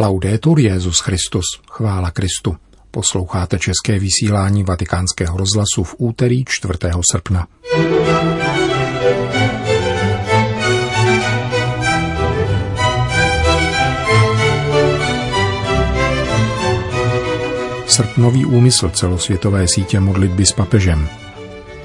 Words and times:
Laudetur 0.00 0.60
Jezus 0.60 0.98
Christus, 1.00 1.44
chvála 1.70 2.10
Kristu. 2.10 2.56
Posloucháte 2.90 3.58
české 3.58 3.98
vysílání 3.98 4.64
Vatikánského 4.64 5.36
rozhlasu 5.36 5.84
v 5.84 5.94
úterý 5.98 6.44
4. 6.48 6.74
srpna. 7.12 7.46
Srpnový 17.86 18.44
úmysl 18.44 18.90
celosvětové 18.90 19.68
sítě 19.68 20.00
modlitby 20.00 20.46
s 20.46 20.52
papežem. 20.52 21.08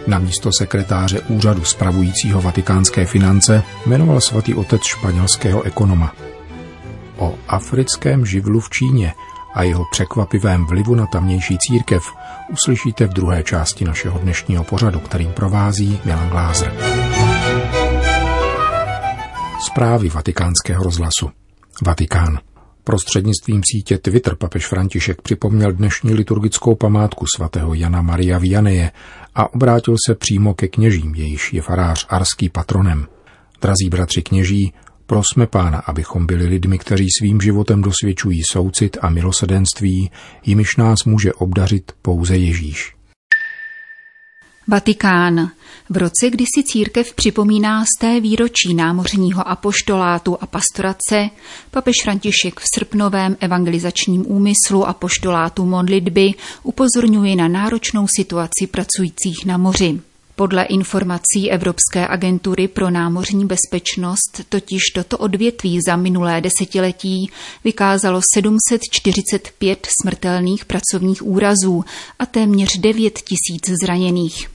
Na 0.07 0.19
místo 0.19 0.49
sekretáře 0.57 1.19
úřadu 1.19 1.63
spravujícího 1.63 2.41
vatikánské 2.41 3.05
finance 3.05 3.63
jmenoval 3.85 4.21
svatý 4.21 4.53
otec 4.53 4.83
španělského 4.83 5.63
ekonoma. 5.63 6.15
O 7.17 7.35
africkém 7.47 8.25
živlu 8.25 8.59
v 8.59 8.69
Číně 8.69 9.13
a 9.53 9.63
jeho 9.63 9.85
překvapivém 9.91 10.65
vlivu 10.65 10.95
na 10.95 11.05
tamnější 11.05 11.57
církev 11.57 12.03
uslyšíte 12.49 13.07
v 13.07 13.13
druhé 13.13 13.43
části 13.43 13.85
našeho 13.85 14.19
dnešního 14.19 14.63
pořadu, 14.63 14.99
kterým 14.99 15.31
provází 15.33 15.99
Milan 16.05 16.29
Glázer. 16.29 16.73
Zprávy 19.59 20.09
vatikánského 20.09 20.83
rozhlasu. 20.83 21.31
Vatikán. 21.85 22.39
Prostřednictvím 22.83 23.61
sítě 23.71 23.97
Twitter 23.97 24.35
papež 24.35 24.67
František 24.67 25.21
připomněl 25.21 25.71
dnešní 25.71 26.13
liturgickou 26.13 26.75
památku 26.75 27.25
svatého 27.35 27.73
Jana 27.73 28.01
Maria 28.01 28.37
Vianeje 28.37 28.91
a 29.35 29.53
obrátil 29.53 29.95
se 30.07 30.15
přímo 30.15 30.53
ke 30.53 30.67
kněžím, 30.67 31.15
jejíž 31.15 31.53
je 31.53 31.61
farář 31.61 32.05
arský 32.09 32.49
patronem. 32.49 33.07
Drazí 33.61 33.89
bratři 33.89 34.21
kněží, 34.21 34.73
prosme 35.05 35.47
pána, 35.47 35.77
abychom 35.77 36.25
byli 36.25 36.45
lidmi, 36.45 36.77
kteří 36.77 37.07
svým 37.19 37.41
životem 37.41 37.81
dosvědčují 37.81 38.41
soucit 38.51 38.97
a 39.01 39.09
milosedenství, 39.09 40.11
jimiž 40.45 40.75
nás 40.75 41.03
může 41.05 41.33
obdařit 41.33 41.91
pouze 42.01 42.37
Ježíš. 42.37 42.95
Vatikán. 44.67 45.51
V 45.89 45.97
roce, 45.97 46.29
kdy 46.29 46.45
si 46.55 46.63
církev 46.63 47.13
připomíná 47.13 47.85
z 47.85 47.99
té 47.99 48.19
výročí 48.19 48.73
námořního 48.73 49.47
apoštolátu 49.47 50.37
a 50.41 50.45
pastorace, 50.45 51.29
papež 51.71 51.93
František 52.03 52.59
v 52.59 52.63
srpnovém 52.75 53.37
evangelizačním 53.39 54.31
úmyslu 54.31 54.87
apoštolátu 54.87 55.65
modlitby 55.65 56.33
upozorňuje 56.63 57.35
na 57.35 57.47
náročnou 57.47 58.07
situaci 58.15 58.67
pracujících 58.71 59.45
na 59.45 59.57
moři. 59.57 60.01
Podle 60.37 60.63
informací 60.63 61.51
Evropské 61.51 62.07
agentury 62.07 62.67
pro 62.67 62.89
námořní 62.89 63.45
bezpečnost 63.45 64.41
totiž 64.49 64.81
toto 64.93 65.17
odvětví 65.17 65.79
za 65.87 65.95
minulé 65.95 66.41
desetiletí 66.41 67.29
vykázalo 67.63 68.21
745 68.33 69.87
smrtelných 70.01 70.65
pracovních 70.65 71.25
úrazů 71.25 71.83
a 72.19 72.25
téměř 72.25 72.77
9 72.77 73.19
tisíc 73.19 73.69
zraněných. 73.83 74.49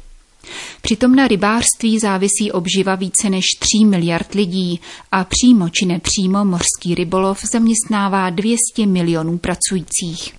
Přitom 0.82 1.16
na 1.16 1.28
rybářství 1.28 1.98
závisí 1.98 2.52
obživa 2.52 2.94
více 2.94 3.30
než 3.30 3.44
3 3.58 3.84
miliard 3.84 4.34
lidí 4.34 4.80
a 5.12 5.24
přímo 5.24 5.68
či 5.68 5.86
nepřímo 5.86 6.44
mořský 6.44 6.94
rybolov 6.94 7.44
zaměstnává 7.52 8.30
200 8.30 8.86
milionů 8.86 9.38
pracujících. 9.38 10.34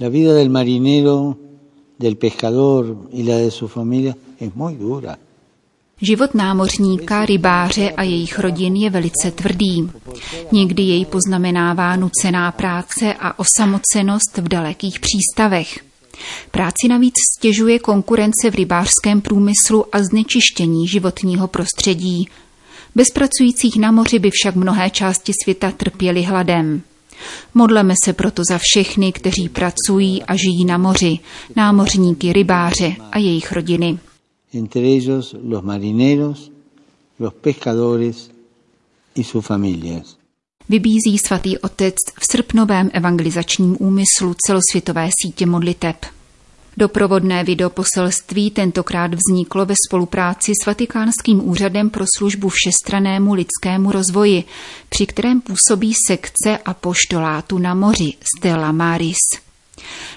La 0.00 0.08
vida 0.08 0.34
del 0.34 0.48
marinero, 0.48 1.34
del 2.02 2.16
pescador 2.16 2.96
y 3.12 3.22
la 3.22 3.36
de 3.36 3.50
su 3.50 3.68
familia 3.68 4.16
es 4.40 4.54
muy 4.54 4.74
dura. 4.74 5.16
Život 6.00 6.34
námořníka, 6.34 7.26
rybáře 7.26 7.90
a 7.90 8.02
jejich 8.02 8.38
rodin 8.38 8.76
je 8.76 8.90
velice 8.90 9.30
tvrdý. 9.30 9.90
Někdy 10.52 10.82
jej 10.82 11.04
poznamenává 11.04 11.96
nucená 11.96 12.52
práce 12.52 13.14
a 13.20 13.38
osamocenost 13.38 14.38
v 14.38 14.48
dalekých 14.48 15.00
přístavech. 15.00 15.84
Práci 16.50 16.88
navíc 16.88 17.14
stěžuje 17.38 17.78
konkurence 17.78 18.50
v 18.50 18.54
rybářském 18.54 19.20
průmyslu 19.20 19.84
a 19.92 20.02
znečištění 20.02 20.88
životního 20.88 21.48
prostředí. 21.48 22.28
Bez 22.94 23.10
pracujících 23.10 23.76
na 23.76 23.92
moři 23.92 24.18
by 24.18 24.30
však 24.32 24.54
mnohé 24.56 24.90
části 24.90 25.32
světa 25.42 25.70
trpěly 25.70 26.22
hladem. 26.22 26.82
Modleme 27.54 27.94
se 28.04 28.12
proto 28.12 28.42
za 28.50 28.58
všechny, 28.62 29.12
kteří 29.12 29.48
pracují 29.48 30.22
a 30.22 30.36
žijí 30.36 30.64
na 30.64 30.78
moři, 30.78 31.18
námořníky, 31.56 32.32
rybáře 32.32 32.94
a 33.12 33.18
jejich 33.18 33.52
rodiny. 33.52 33.98
Entre 34.54 34.82
ellos 34.82 35.34
los 35.48 35.64
marineros, 35.64 36.50
los 37.18 37.34
pescadores 37.34 38.30
y 39.14 39.24
sus 39.24 39.46
familias 39.46 40.22
vybízí 40.68 41.18
svatý 41.26 41.58
otec 41.58 41.94
v 42.20 42.26
srpnovém 42.32 42.90
evangelizačním 42.92 43.76
úmyslu 43.80 44.34
celosvětové 44.46 45.08
sítě 45.22 45.46
modliteb. 45.46 45.96
Doprovodné 46.76 47.44
videoposelství 47.44 48.50
tentokrát 48.50 49.14
vzniklo 49.14 49.66
ve 49.66 49.74
spolupráci 49.88 50.52
s 50.62 50.66
Vatikánským 50.66 51.48
úřadem 51.48 51.90
pro 51.90 52.04
službu 52.18 52.48
všestranému 52.48 53.34
lidskému 53.34 53.92
rozvoji, 53.92 54.44
při 54.88 55.06
kterém 55.06 55.40
působí 55.40 55.92
sekce 56.08 56.58
a 56.64 56.74
poštolátu 56.74 57.58
na 57.58 57.74
moři 57.74 58.12
Stella 58.38 58.72
Maris. 58.72 59.16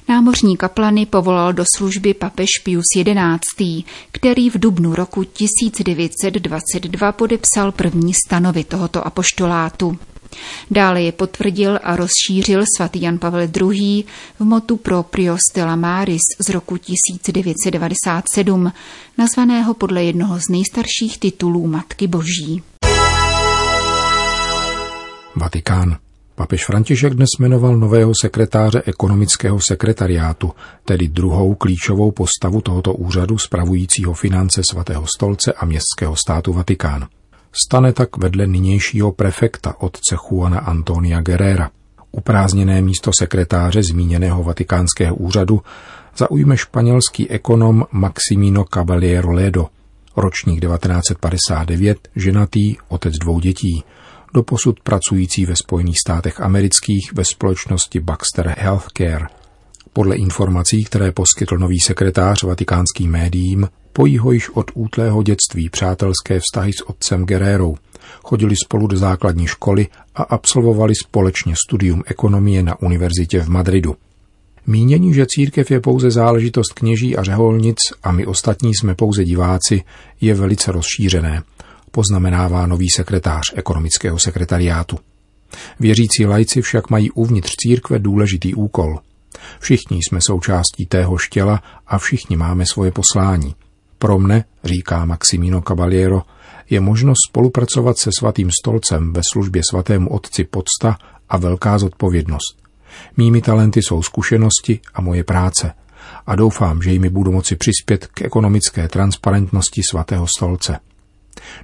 Námořní 0.10 0.58
kaplany 0.58 1.06
povolal 1.06 1.54
do 1.54 1.66
služby 1.78 2.14
papež 2.14 2.50
Pius 2.64 2.86
XI., 2.94 3.84
který 4.12 4.50
v 4.50 4.60
dubnu 4.60 4.96
roku 4.96 5.24
1922 5.24 7.12
podepsal 7.12 7.72
první 7.72 8.14
stanovy 8.26 8.64
tohoto 8.64 9.08
apoštolátu. 9.08 9.98
Dále 10.72 11.02
je 11.02 11.12
potvrdil 11.12 11.80
a 11.84 11.96
rozšířil 11.96 12.64
svatý 12.78 13.02
Jan 13.02 13.18
Pavel 13.18 13.48
II. 13.62 14.04
v 14.40 14.44
motu 14.44 14.78
Proprio 14.78 15.38
Stella 15.52 15.76
Maris 15.76 16.22
z 16.40 16.50
roku 16.50 16.78
1997, 16.78 18.72
nazvaného 19.18 19.74
podle 19.74 20.04
jednoho 20.04 20.40
z 20.40 20.50
nejstarších 20.50 21.18
titulů 21.18 21.68
Matky 21.68 22.08
Boží. 22.08 22.64
Vatikán. 25.36 25.98
Papež 26.36 26.66
František 26.66 27.14
dnes 27.14 27.30
jmenoval 27.40 27.78
nového 27.78 28.12
sekretáře 28.22 28.82
ekonomického 28.86 29.60
sekretariátu, 29.62 30.52
tedy 30.86 31.08
druhou 31.08 31.56
klíčovou 31.56 32.12
postavu 32.12 32.62
tohoto 32.62 32.94
úřadu 32.94 33.38
spravujícího 33.38 34.14
finance 34.14 34.62
svatého 34.72 35.06
stolce 35.18 35.54
a 35.54 35.66
městského 35.66 36.16
státu 36.16 36.54
Vatikán. 36.54 37.08
Stane 37.64 37.94
tak 37.94 38.18
vedle 38.18 38.48
nynějšího 38.48 39.12
prefekta 39.12 39.82
otce 39.82 40.16
Juana 40.16 40.60
Antonia 40.60 41.22
Guerrera. 41.22 41.72
Uprázněné 42.12 42.82
místo 42.82 43.12
sekretáře 43.20 43.84
zmíněného 43.84 44.44
vatikánského 44.44 45.16
úřadu 45.16 45.62
zaujme 46.18 46.58
španělský 46.58 47.30
ekonom 47.30 47.86
Maximino 47.92 48.66
Caballero 48.74 49.32
Ledo, 49.32 49.68
ročník 50.16 50.62
1959, 50.62 52.08
ženatý, 52.16 52.76
otec 52.88 53.14
dvou 53.14 53.40
dětí, 53.40 53.84
doposud 54.34 54.80
pracující 54.80 55.46
ve 55.46 55.56
Spojených 55.56 56.00
státech 56.00 56.42
amerických 56.42 57.14
ve 57.14 57.26
společnosti 57.26 58.00
Baxter 58.00 58.56
Healthcare. 58.58 59.28
Podle 59.94 60.16
informací, 60.16 60.84
které 60.84 61.12
poskytl 61.12 61.58
nový 61.58 61.80
sekretář 61.80 62.44
vatikánským 62.44 63.12
médiím, 63.12 63.68
Pojí 63.98 64.18
ho 64.18 64.32
již 64.32 64.50
od 64.50 64.72
útlého 64.74 65.24
dětství 65.24 65.70
přátelské 65.70 66.40
vztahy 66.40 66.72
s 66.74 66.90
otcem 66.90 67.26
Guerrero. 67.26 67.74
Chodili 68.24 68.56
spolu 68.66 68.88
do 68.88 68.98
základní 68.98 69.48
školy 69.48 69.88
a 70.16 70.24
absolvovali 70.24 70.94
společně 71.04 71.54
studium 71.68 72.04
ekonomie 72.06 72.64
na 72.64 72.82
univerzitě 72.82 73.40
v 73.42 73.50
Madridu. 73.50 73.96
Mínění, 74.68 75.14
že 75.14 75.26
církev 75.30 75.72
je 75.72 75.80
pouze 75.80 76.12
záležitost 76.12 76.74
kněží 76.74 77.18
a 77.18 77.24
řeholnic 77.24 77.78
a 78.04 78.12
my 78.12 78.26
ostatní 78.26 78.72
jsme 78.76 78.96
pouze 78.96 79.26
diváci, 79.26 79.84
je 80.22 80.34
velice 80.34 80.72
rozšířené, 80.72 81.44
poznamenává 81.92 82.68
nový 82.68 82.88
sekretář 82.96 83.44
ekonomického 83.56 84.20
sekretariátu. 84.20 85.00
Věřící 85.80 86.26
lajci 86.26 86.62
však 86.62 86.90
mají 86.90 87.12
uvnitř 87.12 87.56
církve 87.56 88.00
důležitý 88.00 88.56
úkol. 88.56 89.00
Všichni 89.60 89.98
jsme 89.98 90.20
součástí 90.22 90.86
téhož 90.86 91.30
těla 91.30 91.64
a 91.88 91.98
všichni 91.98 92.36
máme 92.36 92.66
svoje 92.66 92.92
poslání. 92.92 93.56
Pro 94.06 94.20
mne, 94.20 94.44
říká 94.64 95.06
Maximino 95.06 95.62
Caballero, 95.62 96.22
je 96.70 96.80
možnost 96.80 97.18
spolupracovat 97.30 97.98
se 97.98 98.10
svatým 98.20 98.50
stolcem 98.62 99.14
ve 99.14 99.22
službě 99.34 99.62
svatému 99.70 100.10
otci 100.10 100.44
podsta 100.44 100.98
a 101.30 101.38
velká 101.38 101.78
zodpovědnost. 101.78 102.58
Mými 103.18 103.42
talenty 103.42 103.82
jsou 103.84 104.04
zkušenosti 104.04 104.80
a 104.94 105.02
moje 105.02 105.24
práce 105.24 105.74
a 106.28 106.36
doufám, 106.36 106.82
že 106.82 106.92
jimi 106.92 107.10
budu 107.10 107.32
moci 107.32 107.56
přispět 107.56 108.08
k 108.08 108.22
ekonomické 108.22 108.88
transparentnosti 108.88 109.82
svatého 109.92 110.28
stolce. 110.38 110.80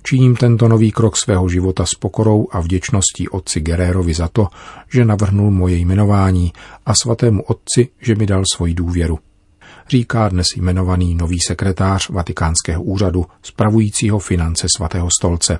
Činím 0.04 0.36
tento 0.36 0.68
nový 0.68 0.92
krok 0.92 1.18
svého 1.18 1.50
života 1.50 1.86
s 1.86 1.94
pokorou 1.94 2.48
a 2.52 2.60
vděčností 2.60 3.30
otci 3.30 3.60
Guerrerovi 3.60 4.14
za 4.14 4.28
to, 4.28 4.48
že 4.94 5.06
navrhnul 5.06 5.52
moje 5.52 5.76
jmenování 5.76 6.54
a 6.86 6.94
svatému 6.94 7.44
otci, 7.44 7.90
že 8.00 8.16
mi 8.16 8.26
dal 8.26 8.44
svoji 8.56 8.74
důvěru 8.74 9.20
říká 9.90 10.30
dnes 10.30 10.48
jmenovaný 10.56 11.16
nový 11.16 11.40
sekretář 11.48 12.10
Vatikánského 12.10 12.84
úřadu 12.84 13.26
spravujícího 13.44 14.20
finance 14.20 14.68
svatého 14.78 15.10
stolce. 15.20 15.60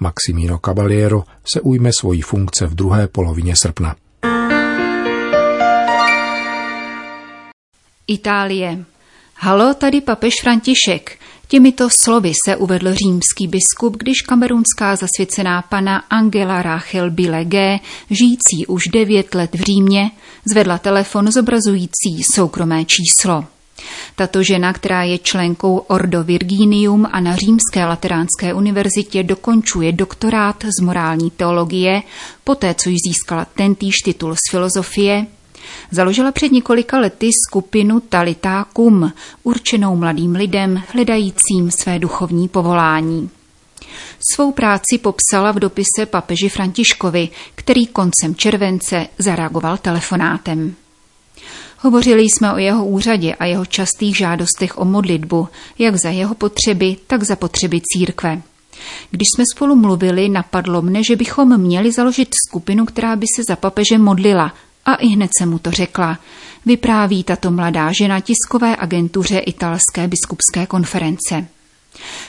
Maximino 0.00 0.58
Caballero 0.58 1.24
se 1.54 1.60
ujme 1.60 1.90
svojí 2.00 2.22
funkce 2.22 2.66
v 2.66 2.74
druhé 2.74 3.08
polovině 3.08 3.56
srpna. 3.56 3.96
Itálie. 8.06 8.84
Halo, 9.34 9.74
tady 9.74 10.00
papež 10.00 10.34
František. 10.42 11.18
Těmito 11.48 11.88
slovy 12.00 12.32
se 12.46 12.56
uvedl 12.56 12.94
římský 12.94 13.48
biskup, 13.48 13.96
když 13.96 14.22
kamerunská 14.22 14.96
zasvěcená 14.96 15.62
pana 15.62 15.96
Angela 15.96 16.62
Rachel 16.62 17.10
Bilege, 17.10 17.78
žijící 18.10 18.66
už 18.68 18.84
devět 18.92 19.34
let 19.34 19.54
v 19.54 19.60
Římě, 19.60 20.10
zvedla 20.52 20.78
telefon 20.78 21.32
zobrazující 21.32 22.22
soukromé 22.34 22.84
číslo. 22.84 23.44
Tato 24.14 24.42
žena, 24.42 24.72
která 24.72 25.02
je 25.02 25.18
členkou 25.18 25.76
Ordo 25.76 26.24
Virginium 26.24 27.06
a 27.12 27.20
na 27.20 27.36
Římské 27.36 27.84
lateránské 27.84 28.54
univerzitě 28.54 29.22
dokončuje 29.22 29.92
doktorát 29.92 30.64
z 30.78 30.82
morální 30.82 31.30
teologie, 31.30 32.02
poté 32.44 32.74
co 32.74 32.88
ji 32.88 32.96
získala 33.08 33.44
tentýž 33.44 33.94
titul 34.04 34.34
z 34.34 34.50
filozofie, 34.50 35.26
Založila 35.90 36.32
před 36.32 36.52
několika 36.52 36.98
lety 36.98 37.30
skupinu 37.48 38.00
Talitákum, 38.00 39.12
určenou 39.42 39.96
mladým 39.96 40.34
lidem 40.34 40.82
hledajícím 40.92 41.70
své 41.70 41.98
duchovní 41.98 42.48
povolání. 42.48 43.30
Svou 44.32 44.52
práci 44.52 44.98
popsala 45.02 45.52
v 45.52 45.58
dopise 45.58 46.06
papeži 46.10 46.48
Františkovi, 46.48 47.28
který 47.54 47.86
koncem 47.86 48.34
července 48.34 49.06
zareagoval 49.18 49.78
telefonátem. 49.78 50.74
Hovořili 51.86 52.22
jsme 52.22 52.52
o 52.52 52.58
jeho 52.58 52.86
úřadě 52.86 53.34
a 53.34 53.44
jeho 53.44 53.66
častých 53.66 54.16
žádostech 54.16 54.78
o 54.78 54.84
modlitbu, 54.84 55.48
jak 55.78 55.96
za 55.96 56.10
jeho 56.10 56.34
potřeby, 56.34 56.96
tak 57.06 57.22
za 57.22 57.36
potřeby 57.36 57.80
církve. 57.92 58.42
Když 59.10 59.26
jsme 59.34 59.44
spolu 59.54 59.76
mluvili, 59.76 60.28
napadlo 60.28 60.82
mne, 60.82 61.04
že 61.04 61.16
bychom 61.16 61.58
měli 61.58 61.92
založit 61.92 62.28
skupinu, 62.48 62.86
která 62.86 63.16
by 63.16 63.26
se 63.36 63.42
za 63.48 63.56
papeže 63.56 63.98
modlila 63.98 64.52
a 64.84 64.94
i 64.94 65.06
hned 65.06 65.30
se 65.38 65.46
mu 65.46 65.58
to 65.58 65.70
řekla. 65.70 66.18
Vypráví 66.66 67.24
tato 67.24 67.50
mladá 67.50 67.92
žena 67.92 68.20
tiskové 68.20 68.76
agentuře 68.76 69.38
italské 69.38 70.08
biskupské 70.08 70.66
konference. 70.66 71.46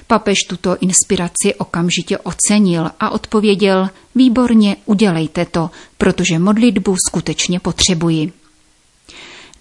Papež 0.07 0.37
tuto 0.49 0.77
inspiraci 0.77 1.55
okamžitě 1.57 2.17
ocenil 2.17 2.91
a 2.99 3.09
odpověděl, 3.09 3.89
výborně, 4.15 4.75
udělejte 4.85 5.45
to, 5.45 5.69
protože 5.97 6.39
modlitbu 6.39 6.95
skutečně 7.09 7.59
potřebuji. 7.59 8.31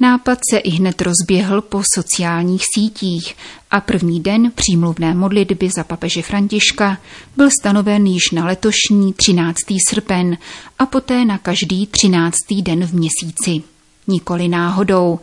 Nápad 0.00 0.38
se 0.50 0.58
i 0.58 0.70
hned 0.70 1.02
rozběhl 1.02 1.60
po 1.60 1.82
sociálních 1.94 2.62
sítích 2.74 3.36
a 3.70 3.80
první 3.80 4.20
den 4.20 4.52
přímluvné 4.54 5.14
modlitby 5.14 5.70
za 5.76 5.84
papeže 5.84 6.22
Františka 6.22 6.98
byl 7.36 7.48
stanoven 7.60 8.06
již 8.06 8.30
na 8.32 8.46
letošní 8.46 9.12
13. 9.12 9.56
srpen 9.88 10.38
a 10.78 10.86
poté 10.86 11.24
na 11.24 11.38
každý 11.38 11.86
13. 11.86 12.36
den 12.62 12.86
v 12.86 12.92
měsíci. 12.94 13.62
Nikoli 14.06 14.48
náhodou. 14.48 15.18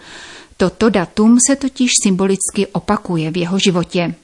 Toto 0.57 0.89
datum 0.89 1.37
se 1.47 1.55
totiž 1.55 1.91
symbolicky 2.03 2.67
opakuje 2.71 3.31
v 3.31 3.37
jeho 3.37 3.59
životě. 3.59 4.15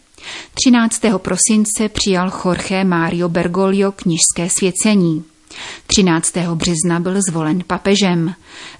13. 0.54 1.02
prosince 1.18 1.90
přijal 1.90 2.32
Jorge 2.46 2.84
Mario 2.84 3.30
Bergoglio 3.30 3.92
knižské 3.92 4.50
svěcení. 4.58 5.24
13. 5.88 6.34
března 6.38 7.00
byl 7.00 7.20
zvolen 7.30 7.64
papežem 7.68 8.34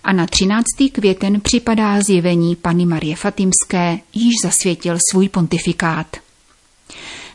a 0.04 0.14
na 0.14 0.28
13. 0.28 0.66
květen 0.92 1.42
připadá 1.42 2.02
zjevení 2.02 2.56
Pany 2.56 2.86
Marie 2.86 3.16
Fatimské, 3.16 4.00
již 4.14 4.34
zasvětil 4.44 4.98
svůj 5.12 5.30
pontifikát. 5.30 6.08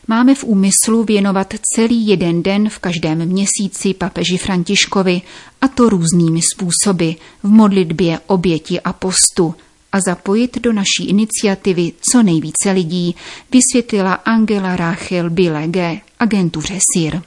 Máme 0.07 0.35
v 0.35 0.43
úmyslu 0.43 1.03
věnovat 1.03 1.53
celý 1.75 2.07
jeden 2.07 2.43
den 2.43 2.69
v 2.69 2.79
každém 2.79 3.25
měsíci 3.25 3.93
papeži 3.93 4.37
Františkovi, 4.37 5.21
a 5.61 5.67
to 5.67 5.89
různými 5.89 6.39
způsoby, 6.53 7.11
v 7.43 7.49
modlitbě, 7.49 8.19
oběti 8.27 8.81
a 8.81 8.93
postu, 8.93 9.55
a 9.91 10.01
zapojit 10.05 10.59
do 10.59 10.73
naší 10.73 11.05
iniciativy 11.07 11.91
co 12.11 12.23
nejvíce 12.23 12.71
lidí, 12.71 13.15
vysvětlila 13.51 14.13
Angela 14.13 14.75
Rachel 14.75 15.29
Bilege, 15.29 16.01
agentuře 16.19 16.79
SIR. 16.93 17.21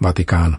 Vatikán. 0.00 0.56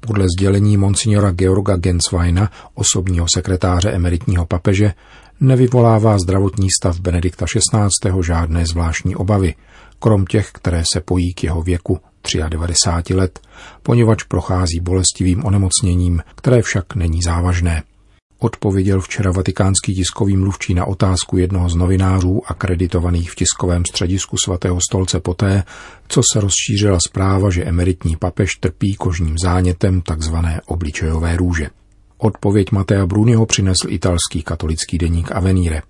Podle 0.00 0.26
sdělení 0.36 0.76
monsignora 0.76 1.30
Georga 1.30 1.76
Gensweina, 1.76 2.50
osobního 2.74 3.26
sekretáře 3.34 3.90
emeritního 3.90 4.46
papeže, 4.46 4.92
nevyvolává 5.40 6.18
zdravotní 6.18 6.68
stav 6.80 7.00
Benedikta 7.00 7.46
XVI. 7.46 8.22
žádné 8.22 8.66
zvláštní 8.66 9.16
obavy, 9.16 9.54
krom 9.98 10.26
těch, 10.26 10.50
které 10.52 10.82
se 10.92 11.00
pojí 11.00 11.34
k 11.34 11.44
jeho 11.44 11.62
věku 11.62 12.00
93 12.48 13.14
let, 13.14 13.40
poněvadž 13.82 14.22
prochází 14.22 14.80
bolestivým 14.80 15.44
onemocněním, 15.44 16.22
které 16.34 16.62
však 16.62 16.94
není 16.94 17.20
závažné 17.22 17.82
odpověděl 18.38 19.00
včera 19.00 19.30
vatikánský 19.30 19.94
tiskový 19.94 20.36
mluvčí 20.36 20.74
na 20.74 20.84
otázku 20.84 21.38
jednoho 21.38 21.68
z 21.68 21.74
novinářů 21.74 22.42
akreditovaných 22.46 23.30
v 23.30 23.34
tiskovém 23.34 23.82
středisku 23.90 24.36
svatého 24.44 24.78
stolce 24.90 25.20
poté, 25.20 25.64
co 26.08 26.22
se 26.32 26.40
rozšířila 26.40 26.98
zpráva, 27.08 27.50
že 27.50 27.64
emeritní 27.64 28.16
papež 28.16 28.54
trpí 28.54 28.94
kožním 28.94 29.34
zánětem 29.44 30.00
takzvané 30.00 30.60
obličejové 30.66 31.36
růže. 31.36 31.70
Odpověď 32.18 32.72
Matea 32.72 33.06
Bruniho 33.06 33.46
přinesl 33.46 33.86
italský 33.88 34.42
katolický 34.42 34.98
deník 34.98 35.32
Avenire. 35.32 35.82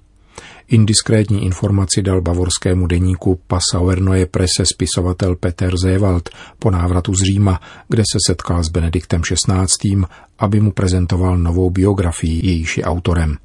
Indiskrétní 0.68 1.44
informaci 1.44 2.02
dal 2.02 2.20
bavorskému 2.20 2.86
deníku 2.86 3.40
Passauernoje 3.46 4.26
prese 4.26 4.64
spisovatel 4.64 5.36
Peter 5.36 5.72
Zewald 5.76 6.28
po 6.58 6.70
návratu 6.70 7.14
z 7.14 7.22
Říma, 7.22 7.60
kde 7.88 8.02
se 8.12 8.18
setkal 8.26 8.64
s 8.64 8.68
Benediktem 8.68 9.22
XVI., 9.22 10.02
aby 10.38 10.60
mu 10.60 10.72
prezentoval 10.72 11.38
novou 11.38 11.70
biografii, 11.70 12.46
jejíž 12.46 12.78
je 12.78 12.84
autorem. 12.84 13.36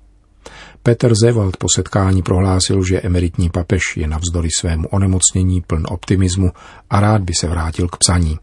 Peter 0.83 1.15
Zewald 1.15 1.57
po 1.57 1.67
setkání 1.75 2.21
prohlásil, 2.21 2.83
že 2.83 3.01
emeritní 3.01 3.49
papež 3.49 3.97
je 3.97 4.07
navzdory 4.07 4.49
svému 4.59 4.87
onemocnění 4.87 5.61
pln 5.61 5.83
optimismu 5.89 6.51
a 6.89 6.99
rád 6.99 7.21
by 7.21 7.33
se 7.33 7.47
vrátil 7.47 7.87
k 7.87 7.97
psaní. 7.97 8.37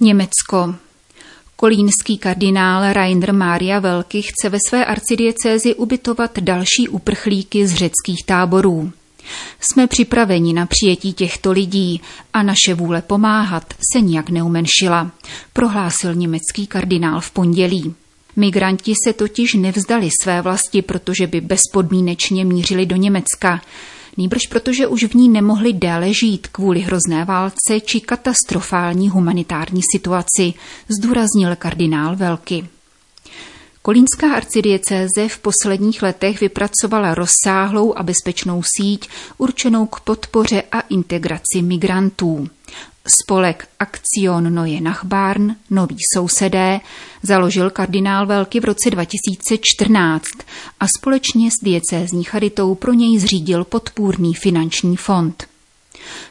Německo. 0.00 0.74
Kolínský 1.58 2.18
kardinál 2.18 2.92
Rainer 2.92 3.34
Mária 3.34 3.78
Velky 3.78 4.22
chce 4.22 4.48
ve 4.48 4.58
své 4.68 4.84
arcidiecézi 4.84 5.74
ubytovat 5.74 6.38
další 6.38 6.88
uprchlíky 6.88 7.66
z 7.66 7.74
řeckých 7.74 8.24
táborů. 8.26 8.92
Jsme 9.60 9.86
připraveni 9.86 10.52
na 10.52 10.66
přijetí 10.66 11.12
těchto 11.12 11.52
lidí 11.52 12.00
a 12.32 12.42
naše 12.42 12.74
vůle 12.74 13.02
pomáhat 13.02 13.74
se 13.92 14.00
nijak 14.00 14.30
neumenšila, 14.30 15.10
prohlásil 15.52 16.14
německý 16.14 16.66
kardinál 16.66 17.20
v 17.20 17.30
pondělí. 17.30 17.94
Migranti 18.36 18.92
se 19.04 19.12
totiž 19.12 19.54
nevzdali 19.54 20.08
své 20.22 20.42
vlasti, 20.42 20.82
protože 20.82 21.26
by 21.26 21.40
bezpodmínečně 21.40 22.44
mířili 22.44 22.86
do 22.86 22.96
Německa, 22.96 23.60
nýbrž 24.16 24.46
protože 24.46 24.86
už 24.86 25.04
v 25.04 25.14
ní 25.14 25.28
nemohli 25.28 25.72
déle 25.72 26.12
žít 26.12 26.46
kvůli 26.46 26.80
hrozné 26.80 27.24
válce 27.24 27.80
či 27.84 28.00
katastrofální 28.00 29.08
humanitární 29.08 29.80
situaci, 29.92 30.54
zdůraznil 30.88 31.56
kardinál 31.56 32.16
Velky. 32.16 32.68
Kolínská 33.82 34.32
arcidiecéze 34.32 35.28
v 35.28 35.38
posledních 35.38 36.02
letech 36.02 36.40
vypracovala 36.40 37.14
rozsáhlou 37.14 37.98
a 37.98 38.02
bezpečnou 38.02 38.62
síť 38.76 39.08
určenou 39.38 39.86
k 39.86 40.00
podpoře 40.00 40.62
a 40.72 40.80
integraci 40.80 41.62
migrantů. 41.62 42.48
Spolek 43.06 43.68
Aktion 43.78 44.54
Neue 44.54 44.80
Nachbarn, 44.80 45.56
Noví 45.70 45.96
sousedé, 46.14 46.80
založil 47.22 47.70
kardinál 47.70 48.26
Velky 48.26 48.60
v 48.60 48.64
roce 48.64 48.90
2014 48.90 50.24
a 50.80 50.86
společně 50.98 51.50
s 51.50 51.64
diecézní 51.64 52.24
charitou 52.24 52.74
pro 52.74 52.92
něj 52.92 53.18
zřídil 53.18 53.64
podpůrný 53.64 54.34
finanční 54.34 54.96
fond. 54.96 55.46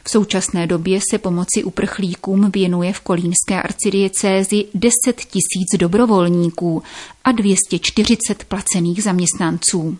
V 0.04 0.10
současné 0.10 0.66
době 0.66 1.00
se 1.10 1.18
pomoci 1.18 1.64
uprchlíkům 1.64 2.50
věnuje 2.50 2.92
v 2.92 3.00
kolínské 3.00 3.62
arcidiecézi 3.62 4.64
10 4.74 4.92
tisíc 5.16 5.78
dobrovolníků 5.78 6.82
a 7.24 7.32
240 7.32 8.44
placených 8.44 9.02
zaměstnanců. 9.02 9.98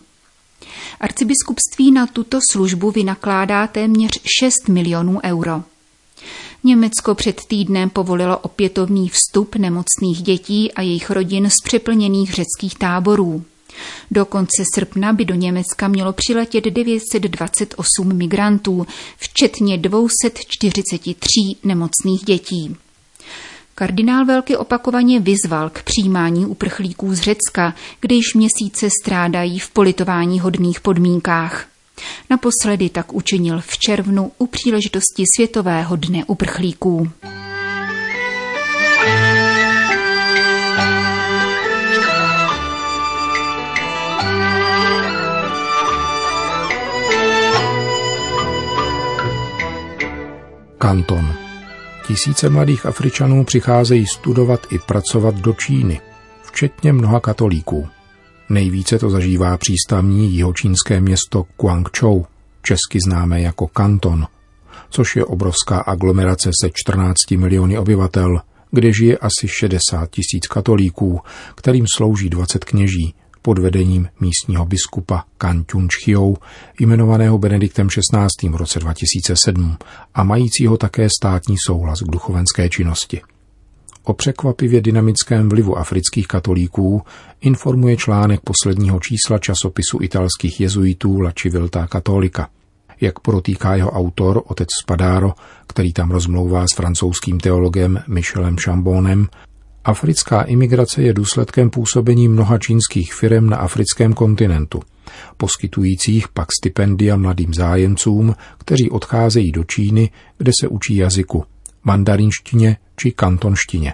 Arcibiskupství 0.99 1.91
na 1.91 2.07
tuto 2.07 2.39
službu 2.51 2.91
vynakládá 2.91 3.67
téměř 3.67 4.19
6 4.39 4.67
milionů 4.67 5.19
euro. 5.23 5.63
Německo 6.63 7.15
před 7.15 7.41
týdnem 7.47 7.89
povolilo 7.89 8.37
opětovný 8.37 9.09
vstup 9.09 9.55
nemocných 9.55 10.21
dětí 10.21 10.71
a 10.71 10.81
jejich 10.81 11.09
rodin 11.09 11.49
z 11.49 11.55
přeplněných 11.63 12.33
řeckých 12.33 12.75
táborů. 12.75 13.43
Do 14.11 14.25
konce 14.25 14.63
srpna 14.75 15.13
by 15.13 15.25
do 15.25 15.35
Německa 15.35 15.87
mělo 15.87 16.13
přiletět 16.13 16.63
928 16.63 18.13
migrantů, 18.13 18.87
včetně 19.17 19.77
243 19.77 21.29
nemocných 21.63 22.25
dětí. 22.25 22.75
Kardinál 23.75 24.25
Velky 24.25 24.57
opakovaně 24.57 25.19
vyzval 25.19 25.69
k 25.69 25.83
přijímání 25.83 26.45
uprchlíků 26.45 27.15
z 27.15 27.19
Řecka, 27.19 27.73
kde 27.99 28.15
již 28.15 28.33
měsíce 28.33 28.89
strádají 29.01 29.59
v 29.59 29.69
politování 29.69 30.39
hodných 30.39 30.81
podmínkách. 30.81 31.76
Naposledy 32.29 32.89
tak 32.89 33.13
učinil 33.13 33.61
v 33.61 33.77
červnu 33.77 34.31
u 34.37 34.47
příležitosti 34.47 35.23
Světového 35.35 35.95
dne 35.95 36.25
uprchlíků. 36.25 37.09
Kanton. 50.77 51.33
Tisíce 52.07 52.49
mladých 52.49 52.85
Afričanů 52.85 53.45
přicházejí 53.45 54.05
studovat 54.07 54.67
i 54.69 54.79
pracovat 54.79 55.35
do 55.35 55.53
Číny, 55.53 56.01
včetně 56.43 56.93
mnoha 56.93 57.19
katolíků. 57.19 57.87
Nejvíce 58.49 58.99
to 58.99 59.09
zažívá 59.09 59.57
přístavní 59.57 60.33
jihočínské 60.33 61.01
město 61.01 61.43
Guangzhou, 61.61 62.25
česky 62.61 62.99
známé 63.07 63.41
jako 63.41 63.67
Kanton, 63.67 64.27
což 64.89 65.15
je 65.15 65.25
obrovská 65.25 65.79
aglomerace 65.79 66.51
se 66.61 66.69
14 66.73 67.31
miliony 67.31 67.77
obyvatel, 67.77 68.41
kde 68.71 68.93
žije 68.93 69.17
asi 69.17 69.47
60 69.47 70.09
tisíc 70.09 70.47
katolíků, 70.47 71.19
kterým 71.55 71.85
slouží 71.95 72.29
20 72.29 72.65
kněží 72.65 73.13
pod 73.41 73.59
vedením 73.59 74.07
místního 74.19 74.65
biskupa 74.65 75.23
Kanťun 75.37 75.87
Čchiou, 75.89 76.37
jmenovaného 76.79 77.37
Benediktem 77.37 77.87
XVI. 77.87 78.49
v 78.49 78.55
roce 78.55 78.79
2007 78.79 79.77
a 80.13 80.23
majícího 80.23 80.77
také 80.77 81.07
státní 81.19 81.55
souhlas 81.65 81.99
k 81.99 82.11
duchovenské 82.11 82.69
činnosti. 82.69 83.21
O 84.07 84.13
překvapivě 84.13 84.81
dynamickém 84.81 85.49
vlivu 85.49 85.77
afrických 85.77 86.27
katolíků 86.27 87.01
informuje 87.41 87.97
článek 87.97 88.39
posledního 88.41 88.99
čísla 88.99 89.37
časopisu 89.37 89.97
italských 90.01 90.61
jezuitů 90.61 91.19
La 91.19 91.31
Civiltà 91.31 91.87
Cattolica. 91.87 92.47
Jak 93.01 93.19
protýká 93.19 93.75
jeho 93.75 93.91
autor, 93.91 94.41
otec 94.45 94.67
Spadaro, 94.83 95.33
který 95.67 95.93
tam 95.93 96.11
rozmlouvá 96.11 96.65
s 96.73 96.75
francouzským 96.75 97.39
teologem 97.39 98.03
Michelem 98.07 98.57
Chambonem, 98.57 99.27
africká 99.83 100.41
imigrace 100.41 101.01
je 101.01 101.13
důsledkem 101.13 101.69
působení 101.69 102.27
mnoha 102.27 102.57
čínských 102.57 103.13
firm 103.13 103.49
na 103.49 103.57
africkém 103.57 104.13
kontinentu, 104.13 104.81
poskytujících 105.37 106.27
pak 106.27 106.47
stipendia 106.61 107.15
mladým 107.15 107.53
zájemcům, 107.53 108.35
kteří 108.57 108.89
odcházejí 108.89 109.51
do 109.51 109.63
Číny, 109.63 110.09
kde 110.37 110.51
se 110.61 110.67
učí 110.67 110.95
jazyku, 110.95 111.43
mandarinštině 111.87 112.77
či 112.95 113.11
kantonštině. 113.11 113.93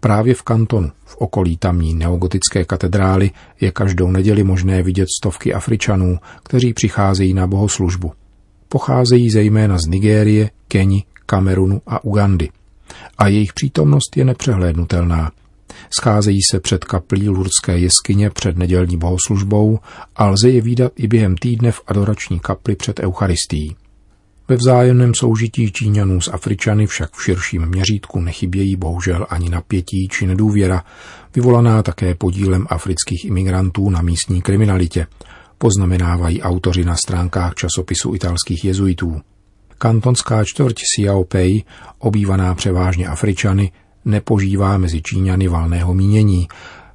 Právě 0.00 0.34
v 0.34 0.42
kantonu, 0.42 0.90
v 1.04 1.16
okolí 1.16 1.56
tamní 1.56 1.94
neogotické 1.94 2.64
katedrály, 2.64 3.30
je 3.60 3.70
každou 3.70 4.10
neděli 4.10 4.44
možné 4.44 4.82
vidět 4.82 5.08
stovky 5.20 5.54
Afričanů, 5.54 6.18
kteří 6.42 6.72
přicházejí 6.72 7.34
na 7.34 7.46
bohoslužbu. 7.46 8.12
Pocházejí 8.68 9.30
zejména 9.30 9.78
z 9.78 9.86
Nigérie, 9.86 10.50
Keni, 10.68 11.04
Kamerunu 11.26 11.82
a 11.86 12.04
Ugandy. 12.04 12.48
A 13.18 13.28
jejich 13.28 13.52
přítomnost 13.52 14.16
je 14.16 14.24
nepřehlédnutelná. 14.24 15.30
Scházejí 16.00 16.40
se 16.50 16.60
před 16.60 16.84
kaplí 16.84 17.28
Lurdské 17.28 17.78
jeskyně 17.78 18.30
před 18.30 18.56
nedělní 18.56 18.96
bohoslužbou 18.96 19.78
a 20.16 20.26
lze 20.26 20.50
je 20.50 20.60
výdat 20.60 20.92
i 20.96 21.06
během 21.06 21.36
týdne 21.36 21.72
v 21.72 21.80
adorační 21.86 22.40
kapli 22.40 22.76
před 22.76 23.00
Eucharistií. 23.00 23.76
Ve 24.52 24.56
vzájemném 24.56 25.14
soužití 25.14 25.72
Číňanů 25.72 26.20
s 26.20 26.28
Afričany 26.28 26.86
však 26.86 27.10
v 27.12 27.24
širším 27.24 27.66
měřítku 27.66 28.20
nechybějí 28.20 28.76
bohužel 28.76 29.26
ani 29.30 29.50
napětí 29.50 30.08
či 30.08 30.26
nedůvěra, 30.26 30.84
vyvolaná 31.34 31.82
také 31.82 32.14
podílem 32.14 32.66
afrických 32.70 33.24
imigrantů 33.24 33.90
na 33.90 34.02
místní 34.02 34.42
kriminalitě, 34.42 35.06
poznamenávají 35.58 36.42
autoři 36.42 36.84
na 36.84 36.96
stránkách 36.96 37.54
časopisu 37.54 38.14
italských 38.14 38.64
jezuitů. 38.64 39.20
Kantonská 39.78 40.44
čtvrť 40.44 40.82
Pei, 41.28 41.64
obývaná 41.98 42.54
převážně 42.54 43.06
Afričany, 43.06 43.72
nepožívá 44.04 44.78
mezi 44.78 45.02
Číňany 45.02 45.48
valného 45.48 45.94
mínění, 45.94 46.48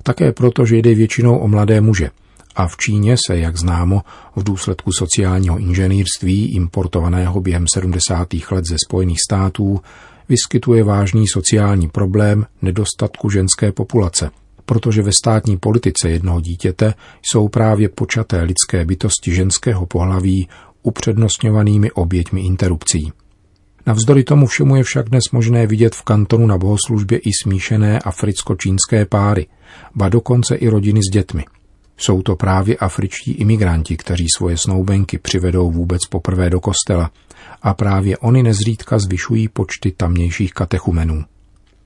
také 0.04 0.32
proto, 0.32 0.66
že 0.66 0.78
jde 0.78 0.96
většinou 0.96 1.38
o 1.38 1.48
mladé 1.48 1.82
muže– 1.82 2.10
a 2.58 2.68
v 2.68 2.78
Číně 2.78 3.16
se, 3.28 3.38
jak 3.38 3.58
známo, 3.58 4.02
v 4.36 4.44
důsledku 4.44 4.92
sociálního 4.98 5.58
inženýrství 5.58 6.56
importovaného 6.56 7.42
během 7.42 7.66
70. 7.74 8.28
let 8.52 8.66
ze 8.70 8.76
Spojených 8.88 9.18
států 9.28 9.80
vyskytuje 10.30 10.84
vážný 10.84 11.28
sociální 11.28 11.90
problém 11.90 12.46
nedostatku 12.62 13.30
ženské 13.30 13.72
populace, 13.72 14.30
protože 14.66 15.02
ve 15.02 15.12
státní 15.22 15.58
politice 15.58 16.10
jednoho 16.10 16.42
dítěte 16.42 16.94
jsou 17.22 17.48
právě 17.48 17.90
počaté 17.90 18.42
lidské 18.42 18.86
bytosti 18.86 19.36
ženského 19.36 19.86
pohlaví 19.86 20.48
upřednostňovanými 20.84 21.92
oběťmi 21.92 22.42
interrupcí. 22.42 23.12
Navzdory 23.86 24.24
tomu 24.24 24.48
všemu 24.48 24.76
je 24.76 24.84
však 24.84 25.10
dnes 25.10 25.24
možné 25.32 25.68
vidět 25.68 25.96
v 25.96 26.04
kantonu 26.04 26.48
na 26.48 26.58
bohoslužbě 26.58 27.18
i 27.18 27.30
smíšené 27.44 28.00
africko-čínské 28.00 29.06
páry, 29.06 29.48
ba 29.96 30.10
dokonce 30.10 30.56
i 30.56 30.70
rodiny 30.70 31.00
s 31.10 31.14
dětmi– 31.14 31.46
jsou 31.98 32.22
to 32.22 32.36
právě 32.36 32.78
afričtí 32.78 33.32
imigranti, 33.32 33.98
kteří 33.98 34.28
svoje 34.38 34.58
snoubenky 34.58 35.18
přivedou 35.18 35.72
vůbec 35.72 36.06
poprvé 36.06 36.50
do 36.50 36.60
kostela 36.60 37.12
a 37.62 37.74
právě 37.74 38.18
oni 38.18 38.44
nezřídka 38.44 39.00
zvyšují 39.00 39.48
počty 39.48 39.92
tamnějších 39.92 40.54
katechumenů. 40.54 41.24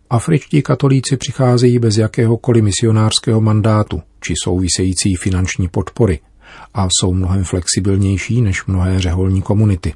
Afričtí 0.10 0.62
katolíci 0.62 1.18
přicházejí 1.18 1.80
bez 1.80 1.98
jakéhokoliv 1.98 2.64
misionářského 2.64 3.42
mandátu 3.42 4.02
či 4.22 4.34
související 4.44 5.16
finanční 5.16 5.68
podpory 5.68 6.20
a 6.74 6.88
jsou 6.92 7.14
mnohem 7.14 7.44
flexibilnější 7.44 8.42
než 8.42 8.66
mnohé 8.66 9.00
řeholní 9.00 9.42
komunity, 9.42 9.94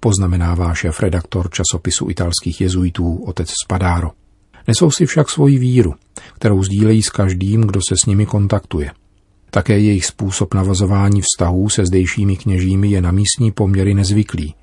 poznamenává 0.00 0.74
šéf 0.74 1.00
redaktor 1.00 1.50
časopisu 1.50 2.10
italských 2.10 2.60
jezuitů 2.60 3.24
otec 3.26 3.48
Spadaro. 3.64 4.10
Nesou 4.68 4.90
si 4.90 5.06
však 5.06 5.30
svoji 5.30 5.58
víru, 5.58 5.94
kterou 6.34 6.62
sdílejí 6.62 7.02
s 7.02 7.10
každým, 7.10 7.60
kdo 7.60 7.80
se 7.88 7.94
s 8.02 8.06
nimi 8.06 8.26
kontaktuje– 8.26 8.90
také 9.50 9.78
jejich 9.78 10.06
způsob 10.06 10.54
navazování 10.54 11.20
vztahů 11.20 11.68
se 11.68 11.86
zdejšími 11.86 12.36
kněžími 12.36 12.88
je 12.88 13.02
na 13.02 13.10
místní 13.10 13.52
poměry 13.52 13.94
nezvyklý. 13.94 14.54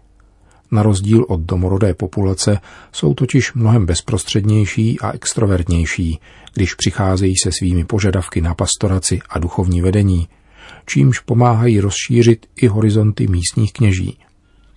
Na 0.71 0.83
rozdíl 0.83 1.25
od 1.29 1.41
domorodé 1.41 1.93
populace 1.93 2.59
jsou 2.91 3.13
totiž 3.13 3.53
mnohem 3.53 3.85
bezprostřednější 3.85 4.99
a 4.99 5.11
extrovertnější, 5.11 6.19
když 6.53 6.73
přicházejí 6.73 7.33
se 7.43 7.49
svými 7.51 7.85
požadavky 7.85 8.41
na 8.41 8.55
pastoraci 8.55 9.19
a 9.29 9.39
duchovní 9.39 9.81
vedení, 9.81 10.27
čímž 10.85 11.19
pomáhají 11.19 11.79
rozšířit 11.79 12.45
i 12.55 12.67
horizonty 12.67 13.27
místních 13.27 13.73
kněží. 13.73 14.17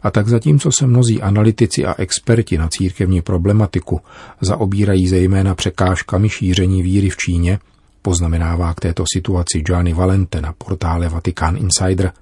A 0.03 0.11
tak 0.11 0.29
zatímco 0.29 0.73
se 0.73 0.87
mnozí 0.87 1.23
analytici 1.23 1.85
a 1.85 1.95
experti 1.99 2.59
na 2.59 2.69
církevní 2.69 3.23
problematiku 3.23 4.00
zaobírají 4.41 5.09
zejména 5.09 5.55
překážkami 5.55 6.29
šíření 6.29 6.83
víry 6.83 7.11
v 7.11 7.17
Číně, 7.17 7.59
poznamenává 8.02 8.75
k 8.75 8.81
této 8.81 9.05
situaci 9.14 9.61
Gianni 9.61 9.95
Valente 9.95 10.40
na 10.40 10.52
portále 10.59 11.09
Vatican 11.09 11.57
Insider, 11.57 12.12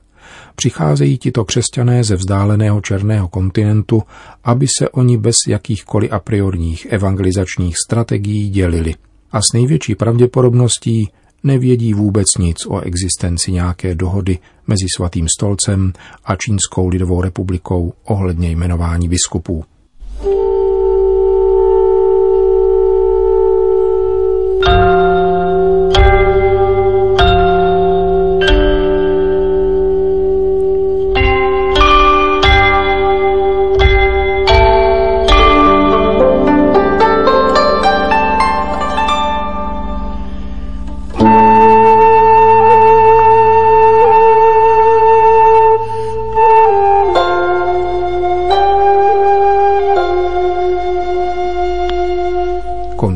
přicházejí 0.57 1.19
tito 1.19 1.45
křesťané 1.45 2.05
ze 2.05 2.17
vzdáleného 2.17 2.81
černého 2.81 3.29
kontinentu, 3.29 4.03
aby 4.45 4.67
se 4.79 4.89
oni 4.89 5.19
bez 5.19 5.37
jakýchkoliv 5.49 6.13
a 6.13 6.19
priorních 6.19 6.87
evangelizačních 6.87 7.77
strategií 7.87 8.51
dělili. 8.51 8.95
A 9.33 9.41
s 9.41 9.53
největší 9.55 9.95
pravděpodobností 9.95 11.09
nevědí 11.43 11.95
vůbec 11.95 12.27
nic 12.39 12.57
o 12.69 12.81
existenci 12.81 13.53
nějaké 13.53 13.95
dohody 13.95 14.39
mezi 14.67 14.87
Svatým 14.97 15.27
stolcem 15.37 15.93
a 16.25 16.37
Čínskou 16.37 16.89
lidovou 16.89 17.23
republikou 17.23 17.93
ohledně 18.05 18.51
jmenování 18.51 19.09
biskupů. 19.09 19.65